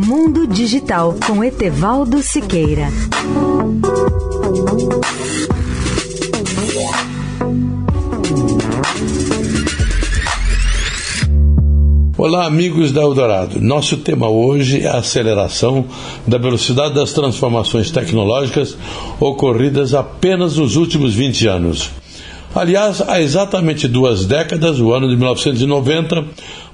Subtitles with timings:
[0.00, 2.86] Mundo Digital com Etevaldo Siqueira.
[12.16, 13.60] Olá, amigos da Eldorado.
[13.60, 15.86] Nosso tema hoje é a aceleração
[16.24, 18.78] da velocidade das transformações tecnológicas
[19.18, 21.90] ocorridas apenas nos últimos 20 anos.
[22.54, 26.24] Aliás, há exatamente duas décadas, o ano de 1990,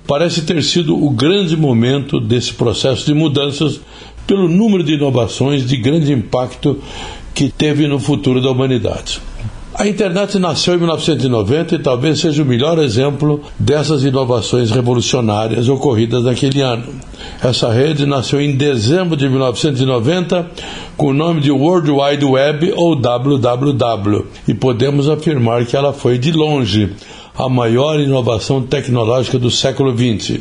[0.06, 3.80] parece ter sido o grande momento desse processo de mudanças
[4.26, 6.78] pelo número de inovações de grande impacto
[7.34, 9.20] que teve no futuro da humanidade.
[9.76, 16.22] A internet nasceu em 1990 e talvez seja o melhor exemplo dessas inovações revolucionárias ocorridas
[16.22, 16.84] naquele ano.
[17.42, 20.48] Essa rede nasceu em dezembro de 1990
[20.96, 26.18] com o nome de World Wide Web ou WWW e podemos afirmar que ela foi
[26.18, 26.92] de longe
[27.36, 30.40] a maior inovação tecnológica do século XX.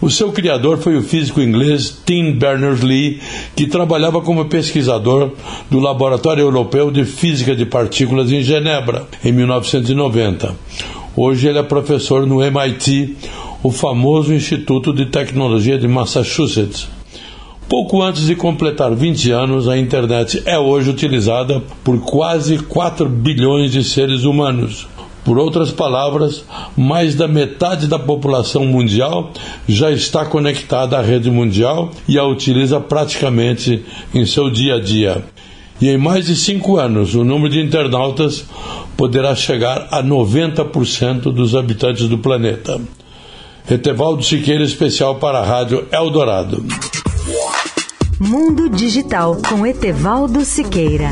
[0.00, 3.20] O seu criador foi o físico inglês Tim Berners-Lee,
[3.54, 5.30] que trabalhava como pesquisador
[5.70, 10.54] do Laboratório Europeu de Física de Partículas em Genebra, em 1990.
[11.16, 13.16] Hoje ele é professor no MIT,
[13.62, 16.88] o famoso Instituto de Tecnologia de Massachusetts.
[17.68, 23.72] Pouco antes de completar 20 anos, a internet é hoje utilizada por quase 4 bilhões
[23.72, 24.86] de seres humanos.
[25.26, 26.44] Por outras palavras,
[26.76, 29.32] mais da metade da população mundial
[29.68, 35.24] já está conectada à rede mundial e a utiliza praticamente em seu dia a dia.
[35.80, 38.44] E em mais de cinco anos, o número de internautas
[38.96, 42.80] poderá chegar a 90% dos habitantes do planeta.
[43.68, 46.64] Etevaldo Siqueira, especial para a Rádio Eldorado.
[48.20, 51.10] Mundo Digital com Etevaldo Siqueira.